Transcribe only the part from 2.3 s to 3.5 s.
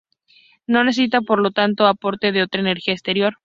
de otra energía exterior.